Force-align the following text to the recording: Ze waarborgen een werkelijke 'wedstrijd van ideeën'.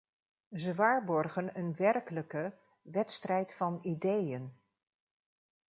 Ze 0.51 0.75
waarborgen 0.75 1.57
een 1.59 1.73
werkelijke 1.75 2.53
'wedstrijd 2.81 3.53
van 3.53 3.79
ideeën'. 3.81 4.53